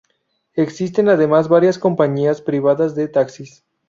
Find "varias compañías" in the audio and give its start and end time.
1.47-2.41